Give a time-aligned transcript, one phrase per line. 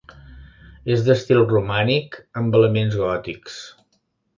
[0.93, 3.65] És d'estil romànic amb elements gòtics.